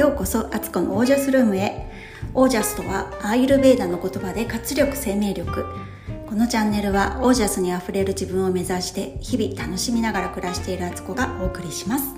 [0.00, 1.86] ようこそアツコのオージャスルームへ。
[2.32, 5.66] オージャスとはアーユルベーダの言葉で活力生命力。
[6.26, 12.14] このチャンネルはオージャスにあふれる自分を目指して日々楽しみながら暮らしているアツコがお送りします。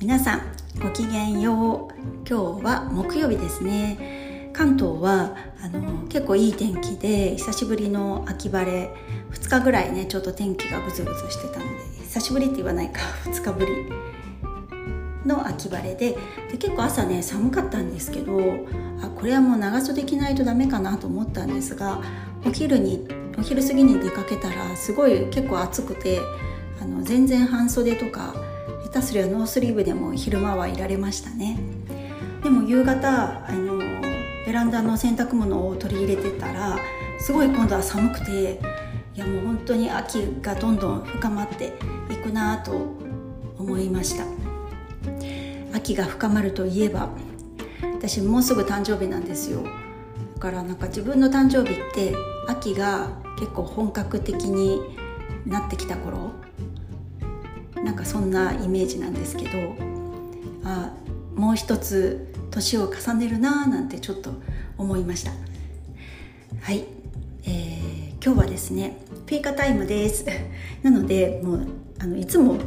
[0.00, 0.42] 皆さん
[0.82, 2.28] ごきげんよう。
[2.28, 4.50] 今日は木曜日ですね。
[4.52, 8.90] 関東はあの結構いい天気で久しぶりの秋晴れ。
[9.30, 12.98] 2日ぐらいねちょっと天気がぐずぐずしてたので久しぶりって言わないか。
[13.24, 14.17] 2日ぶり。
[15.26, 16.16] の秋晴れで
[16.50, 18.38] で結構朝ね寒かったんですけど
[19.02, 22.00] あこれはもう長袖着ないとダメかなと思ったんですが
[22.46, 23.06] お昼に
[23.38, 26.20] お昼過ぎに出かけたらすごい結構暑くて
[26.80, 28.34] あの全然半袖とか
[28.84, 31.58] 下手すりゃノースリーブでも昼間はいられましたね。
[32.42, 33.78] でも夕方あの
[34.46, 36.78] ベランダの洗濯物を取り入れてたら
[37.20, 38.60] すごい今度は寒くて
[39.14, 41.74] いやもう本当に秋がどんどん深まって
[42.10, 42.72] いくなと
[43.58, 44.37] 思いました。
[45.72, 47.10] 秋が深まるといえば
[47.94, 49.64] 私もうすぐ誕生日なんですよ。
[50.34, 52.14] だからなんか自分の誕生日って
[52.46, 54.80] 秋が結構本格的に
[55.46, 56.30] なってきた頃
[57.82, 59.74] なんかそんなイメージなんですけど
[60.64, 60.92] あ
[61.34, 64.30] もう一つ年を重ねるなーなんてちょっと
[64.76, 65.32] 思いました。
[66.60, 66.84] はい、
[67.44, 70.24] えー、今日はですねピーカタイムです。
[70.82, 71.66] なのでもう
[71.98, 72.58] あのいつも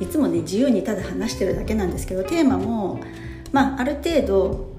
[0.00, 3.00] いつもね自由にただ話してるだけなんですけどテーマも
[3.52, 4.76] まあある程度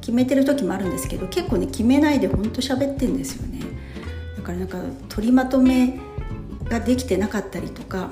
[0.00, 3.60] 決めてる時もあるんですけど結構ね決めないでほんと喋ってんですよね。
[4.36, 5.98] だからなんか取りまとめ
[6.64, 8.10] ができてなかったりとか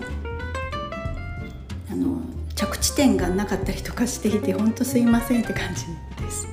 [1.90, 2.20] あの
[2.54, 5.86] 着地点がなかったりとかしていてほんとすいませんって感じ
[6.24, 6.48] です。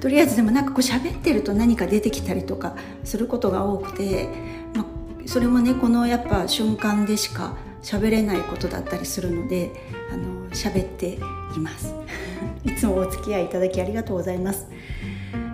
[0.00, 4.28] とりあえずでもなんかこう喋ってると何か出てきたりとかすることが多くて、
[4.74, 4.84] まあ、
[5.26, 9.70] それもねこのやっぱ瞬間でしか喋れないことだったりするので
[10.12, 11.14] あの喋って
[11.56, 11.94] います。
[12.64, 14.66] いつもお付き合いいただきありがとうございます、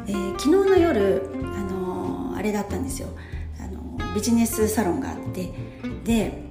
[0.07, 1.23] えー、昨日の夜
[1.57, 3.09] あのあれだったんですよ。
[3.61, 5.53] あのビジネスサロンがあって
[6.05, 6.51] で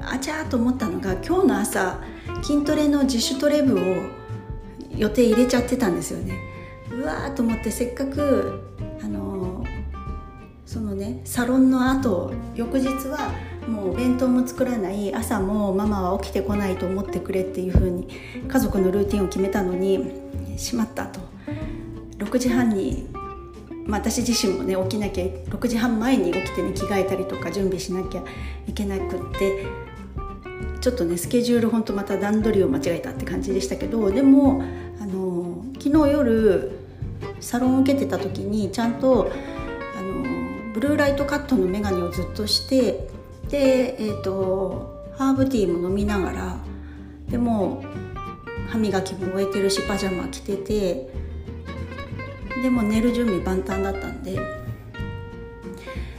[0.00, 2.00] あちゃーと思ったのが今日の朝
[2.42, 3.96] 筋トレの自主トレ部を
[4.96, 6.34] 予定入れちゃってたんですよね。
[6.90, 8.62] うわーと思ってせっかく
[9.02, 9.64] あの
[10.66, 13.32] そのねサロンの後翌日は
[13.68, 18.08] もう弁当も作らない朝もママは起きてこないと思ってくれっていう風に
[18.46, 20.22] 家族のルーティンを決めたのに
[20.56, 21.20] しまったと。
[22.18, 23.08] 6時半に、
[23.86, 28.22] まあ、私自身もね起きなきゃ6時半前に起きてね着替えたりとか準備しなきゃ
[28.66, 29.66] いけなくって
[30.80, 34.62] ちょっとねスケジュールほんとまた段取りを間違えたって感じでしたけどでも
[35.00, 36.72] あの昨日夜
[37.40, 39.30] サロンを受けてた時にちゃんと
[39.98, 43.08] あのブルーライトカットの眼鏡をずっとして
[43.54, 46.56] で、えーと、ハーブティーも飲みながら
[47.28, 47.84] でも
[48.68, 51.08] 歯磨きも終えてるしパジャマ着てて
[52.60, 54.40] でも寝る準備万端だったんで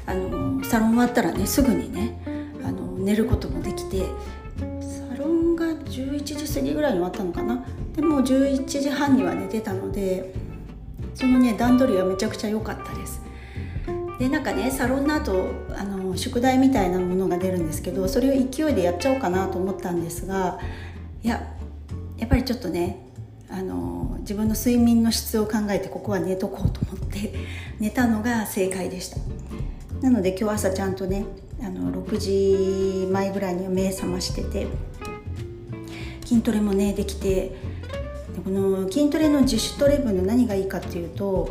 [0.06, 2.22] あのサロン終わったらねすぐにね
[2.64, 4.06] あの寝ることもできて
[4.58, 7.66] サロンが11時過ぎぐらいに終わったのかな。
[7.94, 10.34] でも11時半には寝てたので
[11.14, 13.25] そのね段取りはめちゃくちゃ良かったです。
[14.20, 20.60] でなんかねサロンの後あの宿題みたいなものが出るんですけどそれを勢いでやっちゃおうかなと思ったんですが
[21.24, 21.56] いや
[22.18, 23.06] やっぱりちょっとね
[23.50, 27.34] あの自分の睡眠の質を考えてここは寝とこうと思って
[27.80, 29.18] 寝たのが正解でした。
[30.02, 31.26] なので今日朝ちゃんとね
[31.62, 34.68] あの6時前ぐらいには目覚ましてて
[36.26, 37.56] 筋トレもねできて
[38.44, 41.50] この筋トレの自主トレ部の何がいいかっていうと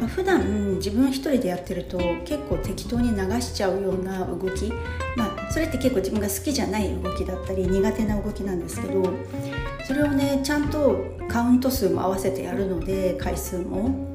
[0.00, 4.72] まあ、普段自分一人でやってると結構適当に流しちゃうような動き、
[5.14, 9.12] まあ、それって結構自分が好きじゃない動きだったり苦手な動きなんですけど
[9.86, 14.10] それをねちゃんとカウント数も合わせてやるので回数も。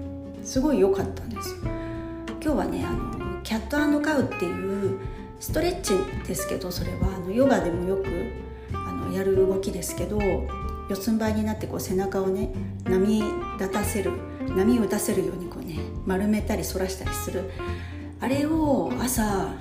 [0.46, 1.50] すごい良かったんです。
[1.50, 1.56] よ
[2.40, 5.00] 今日はねあのキャットカウっていう
[5.40, 5.94] ストレッチ
[6.28, 7.16] ですけどそれは。
[7.16, 8.05] あのヨガでもよく
[8.72, 10.20] あのやる動きですけど
[10.90, 12.52] 四つん這いになってこう背中をね
[12.84, 13.23] 波
[13.59, 14.11] 立たせる
[14.55, 17.49] 波を打たせるようにこうね丸めたり反らしたりする。
[18.22, 19.53] あれを朝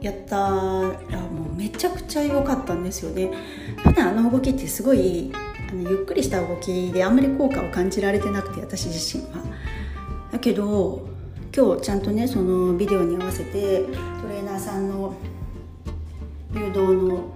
[0.00, 3.32] やったらもうめちゃくちゃ良かったんですよね。
[3.78, 5.32] 普段あの動きってすごい
[5.70, 9.42] あのゆっくりした動きであんまり効果を感じられてなくて私自身は。
[10.30, 11.08] だけど
[11.56, 15.14] 今日ちゃんとねそのビデオに合わせてトレーナーさんの
[16.54, 17.34] 誘導の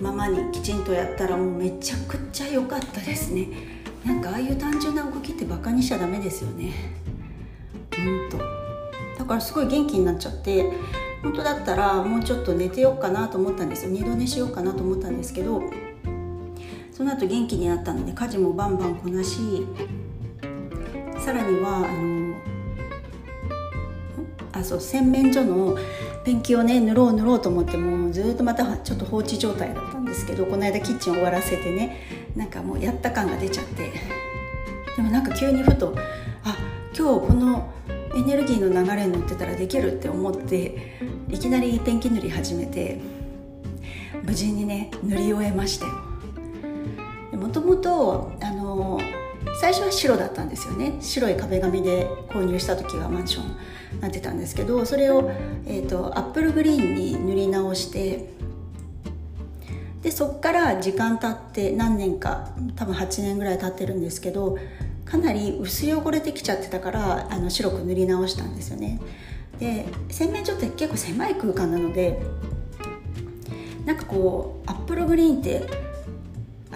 [0.00, 3.48] ままにきちんとやったらもうめちゃくちゃ良かったですね。
[4.04, 6.72] なんかああいう単純な動きってバカにしちゃダメですよね。
[7.96, 8.38] ほんと。
[9.18, 10.72] だからすごい元気になっちゃって
[11.22, 13.90] 本当だったらもうちょっと寝てようかなと思ったんですよ。
[13.90, 15.62] 二度寝しようかなと思ったんですけど
[16.92, 19.66] その後元気になったので家事もバンバンこなし
[21.18, 22.36] さらにはあの
[24.52, 25.76] あそう洗面所の
[26.26, 32.00] ペンキをね塗ろう塗ろうと思ってもうずっとまたちょっと放置状態だったんですけどこの間キッチン終わらせてね
[32.34, 33.92] なんかもうやった感が出ちゃって。
[34.96, 35.94] でもなんか急にふと
[36.42, 36.56] あ
[36.98, 37.70] 今日この
[38.16, 42.98] エネルギーの流れに乗ってたらできるって思っていきなりペンキ塗り始めて
[44.24, 45.92] 無事にね塗り終えましたよ。
[47.38, 48.98] もともとあの
[49.60, 50.96] 最初は白だったんですよね。
[51.00, 55.30] 白い壁紙で購入した時はマンションなってたんですけどそれを、
[55.66, 58.28] えーと、アップルグリーンに塗り直して
[60.02, 64.58] でそっから時間経って何年か多分8年ぐらい経ってるんですけど
[65.04, 69.00] かなり薄汚れてきちゃってたからあの白く塗り直したんですよね。
[69.58, 72.20] で洗面所って結構狭い空間なので
[73.86, 75.85] なんかこうアップルグリーンって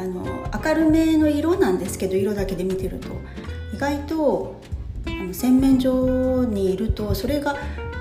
[0.01, 0.25] あの
[0.65, 3.09] 明るめの色なんですけど色だけで見てると。
[3.75, 4.61] 意外と
[5.07, 7.55] あの洗面所にいるとそれが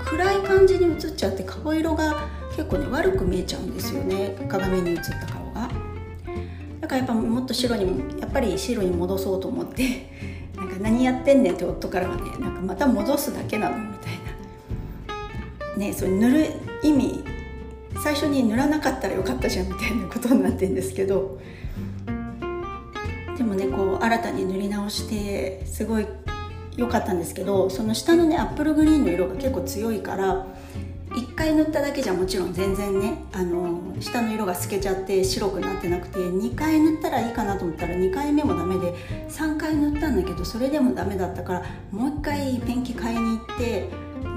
[0.05, 4.33] 暗い感じに映っちゃって顔色が結構ね悪く見えちゃうんですよね。
[4.47, 5.69] 鏡に映った顔が。
[6.79, 10.09] だからやっぱもっと白にもやっぱり白に戻そうと思って
[10.55, 14.11] なんか何やってんねんって夫からはねなんかまた戻すだけなのみたい
[15.67, 15.75] な。
[15.75, 16.45] ねそれ塗る
[16.81, 17.25] 意味
[18.01, 21.37] 最初に塗らなかったらよかったじゃんみたいなことになってんですけど。
[23.39, 26.05] でもねこう新たに塗り直してすごい
[26.75, 30.45] 良かったんですけどその下のねアップルグリーンの色が結構強いから
[31.11, 38.93] 1回塗っただけじゃもちろん全然ねあの下の色が透けちゃって白くなってなくて2回塗ったらいいかなと思ったら2回目もダメで
[39.29, 43.87] 3回塗ったんだけどそれでもダメだったからもう1回ペンキ買いに行って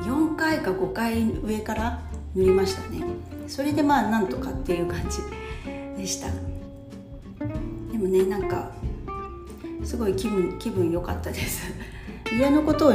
[0.04, 2.00] 4回か5回上から
[2.36, 3.04] 塗りましたね。
[3.48, 5.18] それでまあなんとかっていう感じ
[6.00, 6.28] でした。
[7.92, 8.70] でもねなんか
[9.84, 11.62] すごい気分気分良かったです。
[12.32, 12.92] 家のことを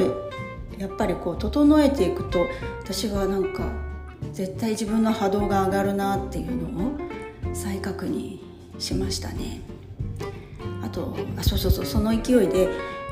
[0.78, 2.46] やっぱりこう整えていくと
[2.84, 3.64] 私はなんか
[4.32, 6.92] 絶対自分の波動が上がるなっていうのを
[7.54, 8.40] 再確認
[8.78, 9.62] しましたね。
[10.84, 12.70] あとあそうそうそうその勢いで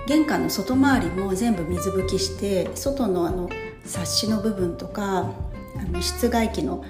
[0.07, 3.49] 玄関の外回りも全部水拭きして外のあの
[3.83, 5.31] サッシの部分とか
[5.77, 6.83] あの室外機の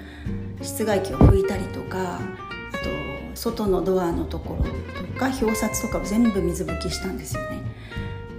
[0.62, 2.20] 室外機を拭いたりとか
[3.36, 7.60] 外のドアのところとか表札とかを全部水拭きしたんですよね。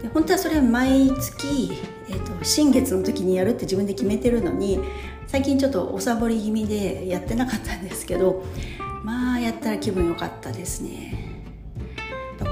[0.01, 1.71] で本当はそれ毎月、
[2.09, 4.79] えーと、新月の時にやるって自分で決めてるのに
[5.27, 8.43] 最近ちょっとおサボり気味でやってなかったんですけど
[9.03, 11.43] まあやったら気分良かったですね。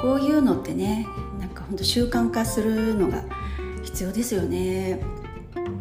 [0.02, 1.08] こういうのってね
[1.40, 3.24] なんか本当習慣化するのが
[3.84, 5.00] 必要ですよね。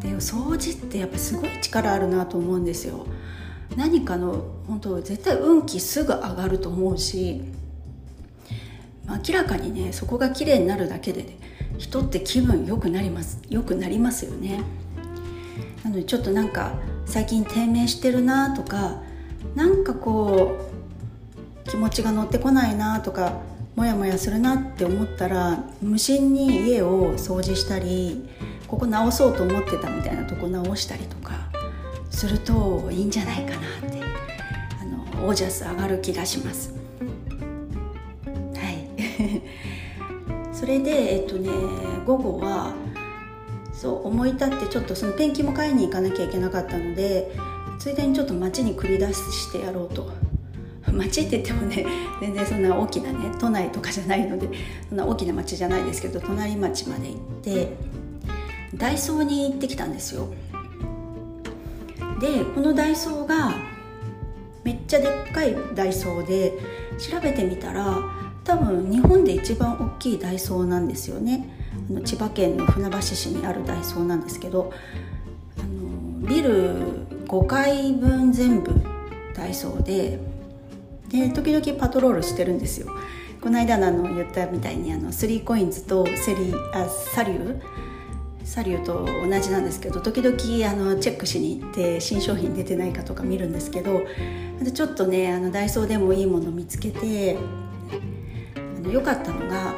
[0.00, 3.06] で掃除ってやっぱすごい力あるなと思うんですよ。
[3.76, 7.43] 何かの本当絶対運気すぐ上がると思うし
[9.06, 11.38] 明らかにねそこが綺麗になるだけで、ね、
[11.79, 14.62] 人って気分良くなります良くなりますよね。
[15.82, 16.73] なのでちょっとなんか
[17.05, 19.03] 最近低迷してるなとか
[19.55, 20.59] なんかこ
[21.67, 23.41] う気持ちが乗ってこないなとか
[23.76, 28.29] モヤモヤするなって思ったら無心に家を掃除したり
[28.67, 31.50] ここ直そうと思ってたみたいなとこ直したりとか
[32.14, 34.00] するといいんじゃないかなって
[34.80, 36.73] あのオージャス上がる気がします。
[38.54, 39.42] はい。
[40.54, 41.50] それでえっとね
[42.06, 42.73] 午後は
[43.73, 47.33] そう思い立ってちょっとそのペンキも買いに行かなきゃいけなかったので
[47.80, 50.11] ついでにちょっと街に繰り出してやろうと。
[50.92, 51.85] 街って言ってもね
[52.21, 54.49] 全然そんな大きなね都内とかじゃないので
[54.88, 57.73] そんな大きな町じゃないですけど隣町まで行って
[58.76, 60.28] ダイソーに行ってきたんですよ。
[62.25, 63.54] でこのダイソーが
[64.62, 66.54] めっちゃでっかいダイソーで
[66.99, 67.99] 調べてみたら
[68.45, 71.47] 多分日本で一番大きいダイソーなんですよね。
[71.90, 74.73] あの千葉県の船橋市にあるダイソーなんですけど
[75.59, 78.73] あのビル5階分全部
[79.35, 80.19] ダイソーで
[81.09, 82.90] で時々パトロールしてるんですよ。
[83.43, 87.84] この間のあの言ったみたいにあのスリーコインズとセリあサリュー
[88.45, 90.37] サリューと同じなんですけど時々
[90.71, 94.03] あのチェックしに行って新商品出てないかとか見るんですけど
[94.73, 97.39] ちょっとねあのダイソーでもいいもの見つけて
[98.57, 99.75] あの良かったのが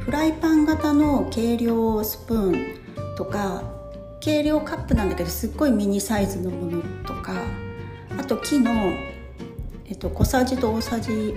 [0.00, 3.62] フライパン型の計量スプーンとか
[4.20, 7.34] 計量カップなんだけどすっごいミニサイズのものとか
[8.18, 8.72] あと木の、
[9.86, 11.34] えっと、小さじと大さじ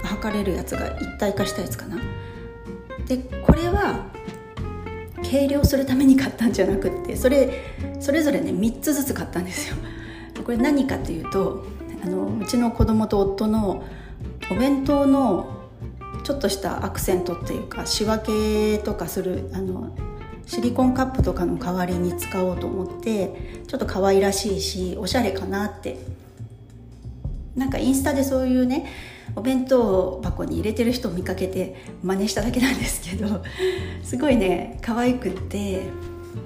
[0.00, 1.98] が測れるやつが一体化したやつかな。
[3.06, 4.13] でこれは
[5.34, 7.60] 計量するために買ったんじゃなくってそれ
[7.98, 9.76] それぞれね3つずつ買ったんですよ。
[10.44, 11.64] これ何かっていうと
[12.04, 13.82] あのうちの子供と夫の
[14.48, 15.68] お弁当の
[16.22, 19.96] ちょっとしたアクセントっていうか仕分けとかするあの
[20.46, 25.98] シリコンカップとかの代わりに使おうと思ってちょっと可愛らしいしおしゃれかなって。
[27.56, 28.84] なんかインスタでそういうね
[29.36, 33.42] お弁当箱に入れてる人を見かけて真似しただけなんですけど
[34.02, 35.82] すごいね可愛くって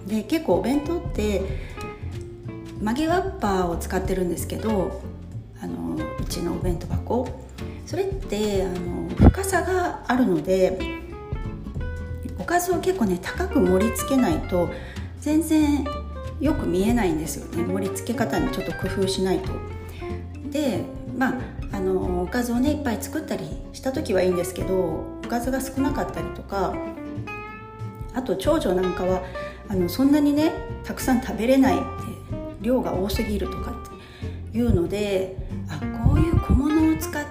[0.07, 1.43] で結構お弁当って
[2.81, 5.03] 曲げワッパーを使ってるんですけど
[5.61, 7.29] あのうちのお弁当箱
[7.85, 10.79] それってあの深さがあるので
[12.39, 14.69] おかずを結構ね高く盛り付けないと
[15.21, 15.85] 全然
[16.41, 19.53] よく見えないんですよね盛り付け方にちょっと工夫しないと。
[20.51, 20.85] で
[21.17, 21.35] まあ
[21.79, 24.75] あのおかずをねいっぱい作ったりした時はいいんですけど
[25.25, 26.75] おかずが少なかったりとか
[28.15, 29.23] あと長女なんかは
[29.69, 31.85] あのそんなにねたくさん食べれないって
[32.63, 35.37] 量が多すぎるとかっていうので
[35.69, 37.31] あこういう小物を使って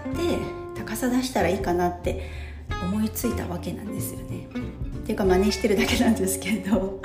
[0.75, 2.30] 高さ出したらいいかなって
[2.84, 4.48] 思いついたわけなんですよね。
[5.00, 7.01] っていうか真似してるだけなんですけど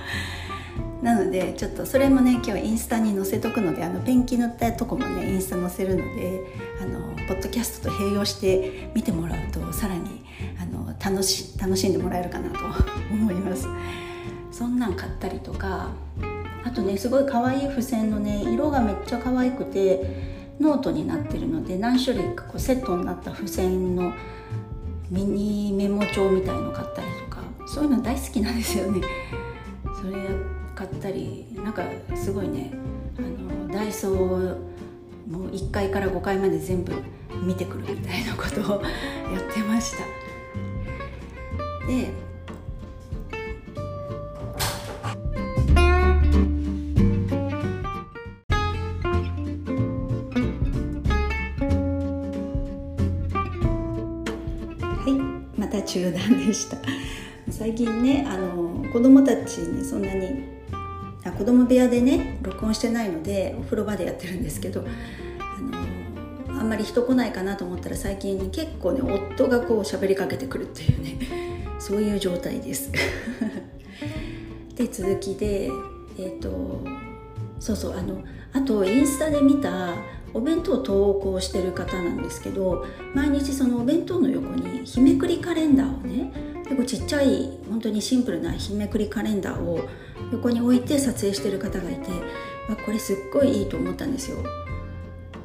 [1.03, 6.41] なのでちょっとそれもね今日インスタに載せとくのであのペンキ塗ったとこもねインスタ載せるので
[6.81, 10.25] あのポッドキャストと併用して見てもらうとさらに
[10.61, 12.59] あの楽し楽しんでもらえるかなと
[13.11, 13.67] 思います。
[14.53, 15.89] そんなん買ったりとか
[16.65, 24.13] あとねすごい可愛い付箋のね色がめっちゃ可愛くてノートになってるので何種類かこうセットになった付箋の
[25.11, 29.01] ミニメモ帳みたいの買ったりとかそういうの大好きなんですよね。
[30.83, 31.85] 買ったりなんか
[32.17, 32.73] すごいね
[33.17, 34.19] あのダイソー
[35.31, 36.93] もう1階から5階まで全部
[37.41, 38.83] 見てくるみたいなことを
[39.33, 39.99] やってました。
[41.87, 42.11] で
[54.97, 56.77] はいまた中断でした。
[57.51, 60.62] 最近ねあの子供たちにそんなに
[61.31, 64.85] 子供部屋でね録音してないのでお風呂場でやってるんですけど
[65.39, 71.19] あのあんまり人来ないかなと思ったら最近結構ね夫がこう喋りかけてくるっていうね
[71.79, 72.91] そういう状態です。
[74.77, 76.85] で続きでえっ、ー、と
[77.59, 79.95] そうそうあのあとインスタで見た
[80.35, 86.33] お弁当を投稿してる方なんですけど毎日そのお弁当の横に日めくりカレンダーをね
[86.65, 89.81] 結構ちっちゃい本当にシンプルな日めくりカレンダーを
[90.31, 92.11] 横に置いて撮影してる方がいて、
[92.69, 94.39] ま、これすっごいいいと思ったんですよ。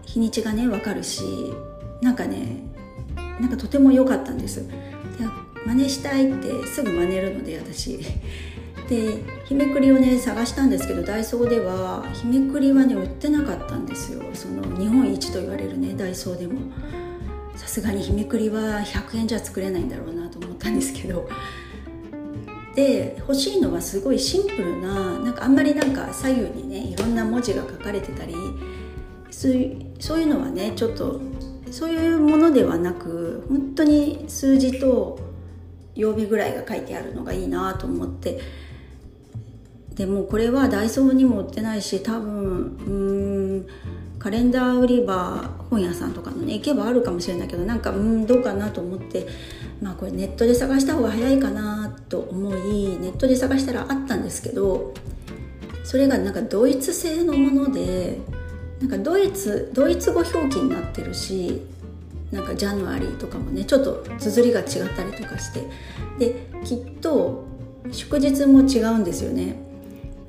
[0.05, 1.24] 日にちがね分かるし
[2.01, 2.63] なんかね
[3.39, 4.67] なんかとても良かったんです。
[4.67, 4.74] で
[5.65, 8.00] 真似したいってすぐ真似るので私。
[8.89, 14.24] で日めくりをね探したんですけどダイソーでは日めくりはね売ってなかったんですよ。
[14.34, 16.72] その日本一と言われるねダイソーでも。
[17.55, 21.27] さすがに日めくりは100円じゃ作れないんだろうなと思ったんですけど。
[22.77, 28.36] で欲しいのはすごいシンプルななんかあんまりなんか左右にねいろんな文字が書かれてたり
[29.31, 29.51] そう
[30.19, 31.19] いうのはねちょっと
[31.72, 35.19] そういうものではなく本当に数字と
[35.96, 38.39] 曜日ぐらいが書いてあるのがいいなと思って。
[39.96, 42.91] でもこれはダイソーにも売ってないし多分う
[43.63, 43.67] ん
[44.27, 49.25] カレンダー売り場本屋さんとかのね行けばあるかもしれないけどなんかうんどうかなと思って
[49.81, 54.93] まあこれネットで探した方が早いかなと思いネットで探したらあったんですけど
[55.86, 58.17] それがなんかドイツ製のもので
[58.81, 61.62] なんかドイツドイツ語表記になってるし
[62.29, 65.62] なんかジャヌアリーとかもねちょっと綴りが違ったりとかして
[66.19, 67.46] できっと
[67.93, 69.55] 祝日も違うんですよね。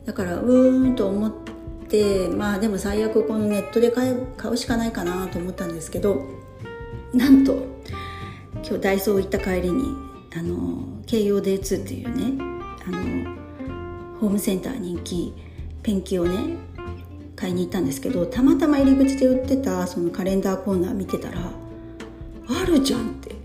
[0.07, 1.33] だからうーんと思っ
[1.89, 4.13] てまあでも最悪このネットで買
[4.51, 6.27] うしかないかなと思ったんですけど
[7.13, 7.67] なんと
[8.55, 9.85] 今日ダイソー行った帰りに
[10.37, 12.45] あの京葉 D2 っていうね
[12.87, 15.35] あのホームセンター人気
[15.83, 16.57] ペンキをね
[17.35, 23.39] 買いに行ったんですけどたまたま入り口で売ってたそのカレンダーコーナー見てたらあるじゃんって。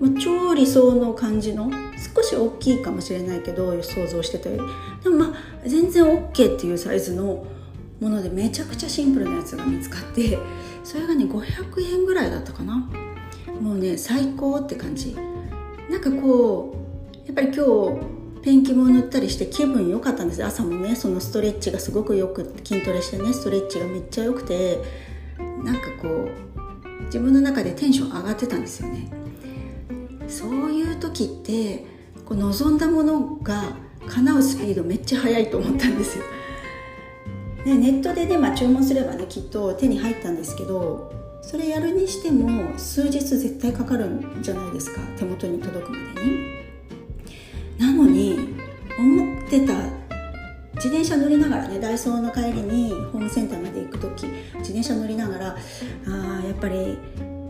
[0.00, 1.70] もう超理想の感じの
[2.14, 4.62] 少し大きいかもしれないけど想像してたより。
[5.04, 7.44] でもまあ全然 OK っていうサイズの
[8.00, 10.38] ものでめちゃくちゃシンプルなやつが見つかって
[10.82, 12.88] それがね500円ぐらいだったかな。
[13.60, 15.14] もうね最高って感じ。
[15.90, 20.42] なんかこうやっぱり今日ペンキも塗ったりして気分良かったんです。
[20.42, 24.78] 朝もねそのストレッチがすごくよく筋トレしてねストレッチがめっちゃ良くて
[25.62, 29.10] なんかこう自分の中でテンション上がってたんですよね。
[30.26, 31.84] そういう時って
[32.24, 33.76] こう望んだものが
[34.08, 36.24] 叶うスピードめっちゃ速いと思ったんですよ、
[37.64, 41.12] ね、ネットでね、まあ、注文すればねきっと手に入ったんですけど
[41.42, 46.60] それやるにしても数日絶対かかるんじゃないですか手元に届くまでに。
[47.78, 48.38] なのに
[48.98, 49.72] 思ってた
[50.74, 54.26] 自転車乗りながらねダイソーの帰りにホームセンターまで行く時
[54.58, 55.56] 自転車乗りながら
[56.06, 56.98] あやっぱり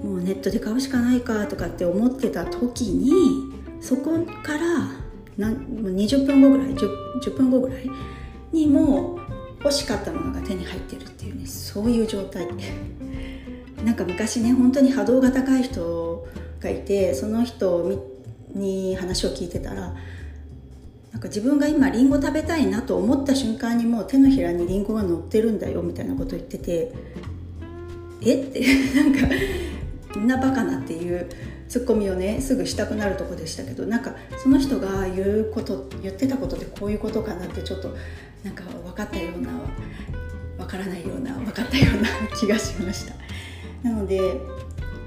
[0.04, 4.90] もうネットで買うしかないかとかって思ってた時にそこから
[5.36, 5.56] なん
[5.96, 6.88] 20分後ぐらい 10,
[7.22, 7.90] 10分後ぐらい
[8.52, 12.48] にもう欲しかったものが手に入ってるっていうねそういう状態。
[13.84, 16.26] なんか昔ね本当に波動が高い人
[16.60, 18.06] がいてその人
[18.54, 19.94] に話を聞いてたら
[21.12, 26.92] なんか自分が今リンゴ食べたいなと思った瞬間にもう手のひらにリンゴが乗ってるんだよみたいなこと言ってて
[28.20, 28.34] え？
[28.34, 28.60] って
[28.94, 29.34] なんか
[30.16, 31.26] みんなバカなっていう
[31.70, 37.94] ツッコミをねすぐしたくなるとこでしたけどなんかその人が言うこと言ってたことでこういうことかなってちょっと
[38.42, 39.52] なんか分かったような
[40.58, 43.14] 分からないような分かったような 気がしました。
[43.84, 44.20] なので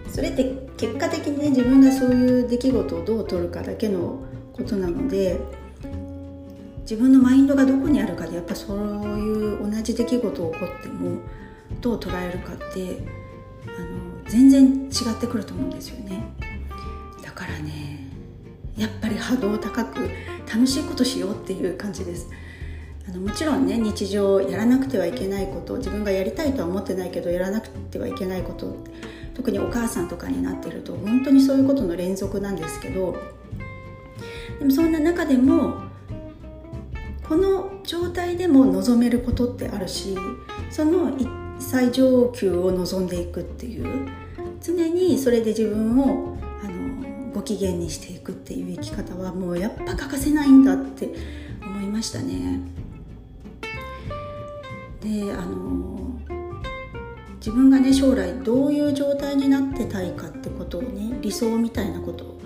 [0.09, 5.39] それって結果的にね自分がそういう出来事をどう取るかだけのことなので
[6.83, 8.77] 自分のマインドがどこにあるかでやっぱそう
[9.19, 11.17] いう同じ出来事起こっても
[11.81, 12.99] どう捉えるかって
[13.67, 16.23] あの全然違ってくると思うんですよね。
[17.33, 17.99] からね
[18.77, 20.09] やっぱり波動高く
[20.51, 22.29] 楽しいことしようっていう感じです。
[23.07, 28.77] あのもちろんね日常やらなくてはいけないこと自分がやりたいとは思ってないけどやらなくてはいけないこと
[29.33, 33.17] 特にお母さんとかになってると本当にそういうことの連続なんですけど
[34.59, 35.81] でもそんな中でも
[37.27, 40.17] この状態でも望めることってあるし
[40.69, 41.11] その
[41.59, 44.07] 最上級を望んでいくっていう
[44.61, 46.32] 常にそれで自分を
[47.33, 51.09] ご機嫌にしていくっていう生き方はもうやっぱ欠かせないんだって
[51.61, 52.59] 思いましたね。
[55.01, 55.93] であの
[57.37, 62.39] 自分がね将来どういう状態になってたいかってことをね理想みたいなこと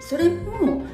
[0.00, 0.84] それも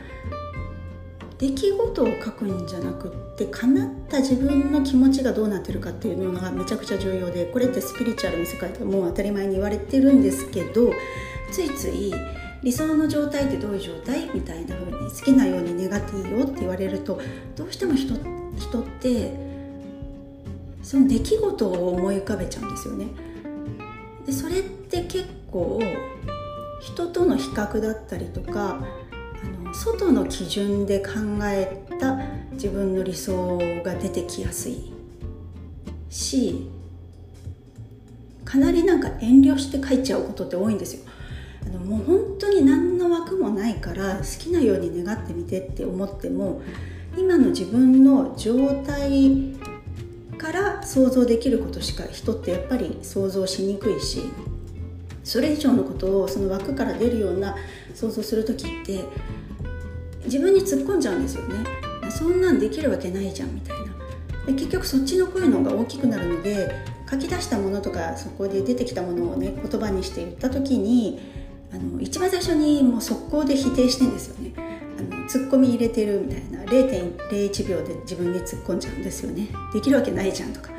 [1.38, 10.92] 出来事を書くんじゃなくって叶った自分の気持ちがどうなってるかっていうのがめちゃくちゃ重要でこれってスピリチュアルの世界ではもう当たり前に言われてるんですけど
[11.50, 12.12] ついつい
[12.62, 14.30] 理想の状態ってどういう状態？
[14.32, 17.20] みたいな風に好きなように願っていいよって言われると
[17.56, 18.14] どうしても人
[18.56, 19.34] 人って
[20.82, 23.06] その出来事を思い浮かべちゃうんですよね。
[24.26, 25.80] でそれって結構
[26.80, 31.12] 人との比較だったりとかあの外の基準で考
[31.44, 32.16] えた
[32.52, 34.92] 自分の理想が出てきやすい
[36.10, 36.68] し
[38.44, 41.11] かなりなんか遠慮して書いちゃうことって多いんですよ。
[41.66, 46.62] あのもう本当に何の枠もないから好きなように願ってみてって思っても
[47.16, 49.54] 今の自分の状態
[50.38, 54.22] から想像できることしか人ってやっぱり想像しにくいし
[55.22, 57.56] それ以上のことをその枠から出るような
[57.94, 59.04] 想像する時って
[60.24, 61.56] 自分に突っ込んじゃうんですよね。
[62.10, 63.92] そんなんできるわけないじゃんみたいな。
[64.46, 66.74] で結局そっちの声の方が大きくなるので
[67.08, 71.20] 書き出したものとかそこで出てきたものをね言葉にして言った時に
[71.72, 74.52] あの一番最初にもう速攻で否定してんですよね。
[74.98, 79.48] あのツッコミ入れてるみたいな0.01秒で自分に突っ込んじゃうんですよね。
[79.72, 80.70] できるわけないじゃんとか。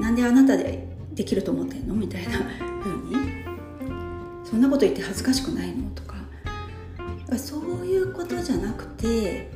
[0.00, 2.38] なんであなたでできると思ってんのみたいな
[2.82, 3.42] 風に。
[4.44, 6.16] そんなこと言って恥ずかしくないのとか。
[7.38, 9.50] そういうことじゃなくて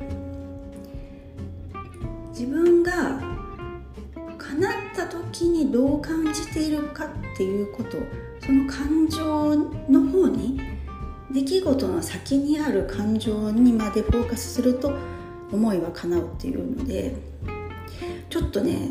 [6.57, 7.97] ているかっていうこと
[8.43, 9.55] その感情
[9.89, 10.59] の方に
[11.31, 14.91] 出来事の先にある感情にまでフォーカスすると
[15.51, 17.15] 思いは叶うっていうので
[18.29, 18.89] ちょっとね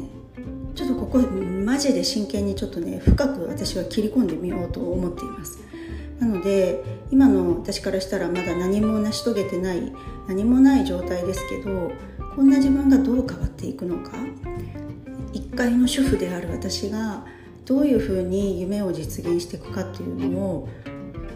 [0.74, 5.58] ちょっとここマジで真剣にちょっとね深く私は切り込んでみようと思っています。
[6.20, 9.92] なので今の私からしたらまだ何も成し遂げてない
[10.28, 11.92] 何もない状態ですけど
[12.34, 14.12] こんな自分がどう変わっていくのか
[15.34, 17.26] 一階の主婦である私が
[17.66, 20.68] どういうふうに夢を実現していくかっていうのを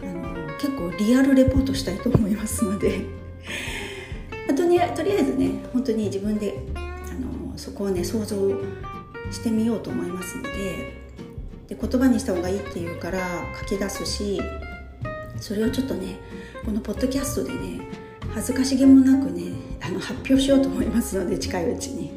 [0.01, 3.01] あの結構リアルレポートしたいと思いますので。
[4.49, 6.79] あとりとりあえずね本当に自分であ
[7.13, 8.35] のそこをね想像
[9.31, 11.01] してみようと思いますので。
[11.67, 14.41] で言葉にした方がいいっていうから書き出すし
[15.39, 16.17] それをちょっとね
[16.65, 17.87] このポッドキャストでね
[18.33, 22.11] 恥ずかしげもなくねあの発表しようと思いますので近いうちに。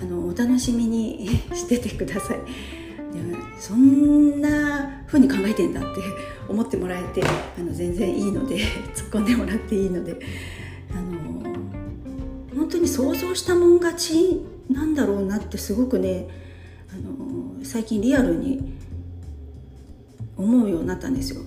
[0.00, 2.38] あのお楽しみに しててください。
[3.68, 6.00] そんな風に考えてんだって
[6.48, 8.56] 思ってもらえてあの全然いいので
[8.96, 10.18] 突っ込んでもらっていいので
[10.90, 11.54] あの
[12.56, 16.28] 本当に想像したもん勝ちなんだろうなってすごくね
[16.90, 18.72] あの最近リアルに
[20.38, 21.42] 思うようになったんですよ。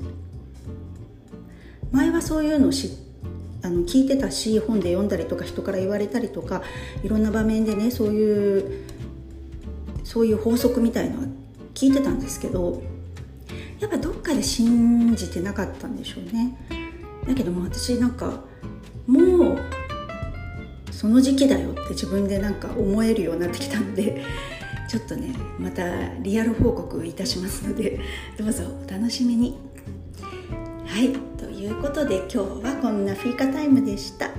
[1.91, 2.91] 前はそういうのを知
[3.63, 6.61] あの聞いてたし本で読んだりとか人から言われたりとか
[7.03, 8.83] いろんな場面でねそういう
[10.03, 11.30] そういう法則みたいのは
[11.73, 12.81] 聞いてたんですけど
[13.79, 16.55] やっぱどっかで信じてなかったんでしょうね。
[17.27, 18.41] だけども私なんか
[19.07, 19.59] もう
[20.91, 24.23] その時期だよって自分でなんか思えるようになってきたんで
[24.87, 25.83] ちょっとねまた
[26.19, 27.99] リアル報告いたしますので
[28.37, 29.57] どうぞお楽しみに。
[30.85, 34.25] はいということで今日はこんなフィーカタイムでした。
[34.25, 34.31] は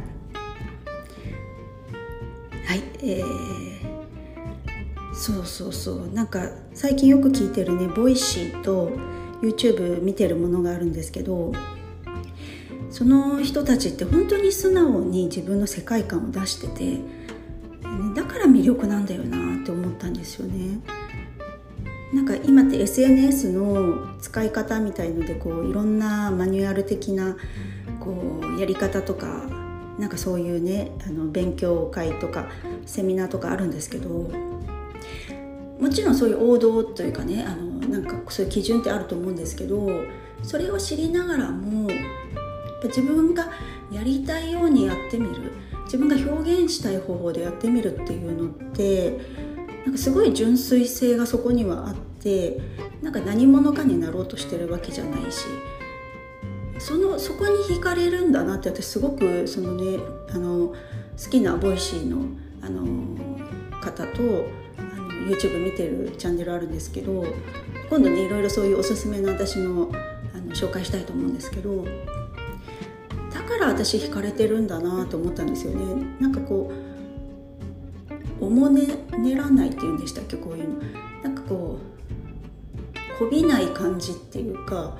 [2.75, 3.92] いえー、
[5.13, 8.91] そうそうそうなんか最近よく聞いてるねボイシーと
[9.43, 11.53] YouTube 見てるものがあるんですけど
[12.91, 16.99] その人たちって本当に素直に自分の世界観を出してて
[18.15, 20.81] だから魅力なんだよなって思ったんですよね。
[22.13, 27.37] なんか今って SNS の使い方みたいのでこういろんなマニュアル的な
[28.01, 29.49] こうやり方とか
[29.99, 32.51] なんかそういうねあの勉強会とか
[32.85, 34.31] セミナーとかあるんですけど
[35.83, 39.91] もちろんそういう王道というかねあのなんかそういう基準ってあると思うんですけど
[40.45, 42.01] それを知りながらもやっ
[42.81, 43.51] ぱ自分が
[43.91, 45.51] やりたいようにやってみる
[45.87, 49.19] 自分が表現したい方法でやってみるっていうのって
[49.85, 52.61] なんかすごい純粋性がそこにはあって
[53.03, 55.47] なんか何者かになろうとしてるわけじゃないし
[56.79, 59.99] そのそこに惹かれるんだなって私すごくそのね
[60.33, 60.75] あの好
[61.29, 62.25] きなボイシーの
[62.63, 63.19] あの
[63.81, 64.62] 方と
[65.27, 67.25] YouTube 見てるチャンネルあるんですけど
[67.89, 69.91] 今度ねいろいろそういうおすすめの私の
[70.35, 71.85] あの紹介したいと思うんですけど
[73.33, 76.07] だから私惹かれてるんだなと思ったんですよね。
[76.21, 76.73] なんかこ
[78.41, 78.87] うおもね
[79.19, 80.81] ねらないっていうんでしたっけこういうの。
[81.23, 84.97] なんかこうこびない感じっていうか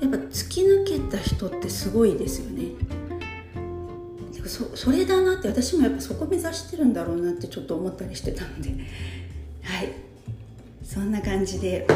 [0.00, 2.72] やっぱ突き抜けた人ってすごいですよね。
[4.48, 8.70] そそれだなって私もやっぱそこ目指してるんだろうなってちょっと思ったりしてたので。
[9.62, 9.92] はい。
[10.82, 11.86] そんな感じで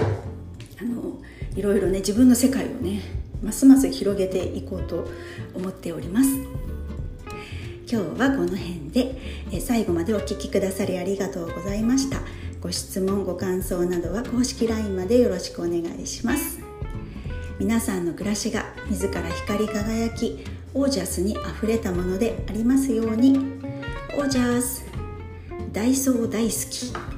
[0.80, 1.18] あの
[1.56, 3.00] いろいろね自分の世界をね
[3.42, 5.08] ますます広げていこうと
[5.54, 6.28] 思っております。
[7.90, 9.16] 今日はこの辺で
[9.50, 12.20] え最後までお聴きくださりありがとうございました。
[12.60, 16.60] ご質問ご感想などは公式 LINE までよろしくお願いします。
[17.58, 23.38] 皆さんの暮らしが自ら光り輝きオージャスにあふれたものでありますように。
[24.16, 24.84] オージャス。
[25.72, 27.11] ダイソー大好き。